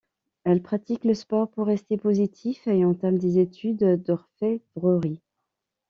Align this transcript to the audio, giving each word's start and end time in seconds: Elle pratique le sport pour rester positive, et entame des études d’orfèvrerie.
Elle 0.45 0.63
pratique 0.63 1.03
le 1.03 1.13
sport 1.13 1.51
pour 1.51 1.67
rester 1.67 1.95
positive, 1.95 2.57
et 2.65 2.83
entame 2.85 3.19
des 3.19 3.37
études 3.37 4.01
d’orfèvrerie. 4.03 5.21